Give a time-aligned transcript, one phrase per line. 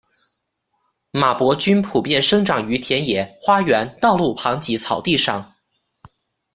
[1.11, 5.53] 马勃菌普遍生长于田野、花园、道路旁及草地上。